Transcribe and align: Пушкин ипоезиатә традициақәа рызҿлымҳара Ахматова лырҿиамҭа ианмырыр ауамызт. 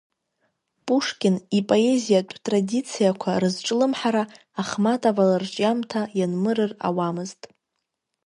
Пушкин 0.85 1.35
ипоезиатә 1.59 2.35
традициақәа 2.45 3.39
рызҿлымҳара 3.41 4.23
Ахматова 4.61 5.23
лырҿиамҭа 5.29 6.01
ианмырыр 6.19 6.71
ауамызт. 6.87 7.41